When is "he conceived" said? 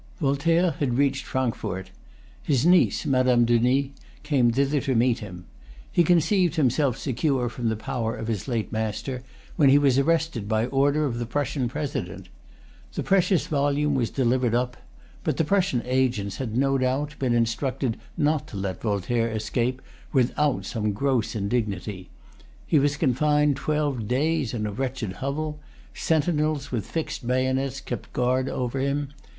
5.91-6.55